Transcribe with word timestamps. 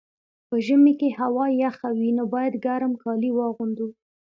په 0.47 0.55
ژمي 0.65 0.93
کي 0.99 1.09
هوا 1.19 1.45
یخه 1.63 1.89
وي، 1.97 2.11
نو 2.17 2.23
باید 2.33 2.53
ګرم 2.65 2.93
کالي 3.03 3.29
واغوندو. 3.33 3.87